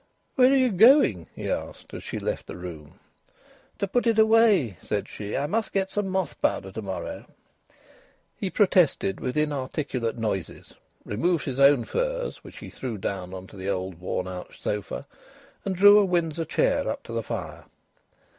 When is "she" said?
2.03-2.17, 5.07-5.37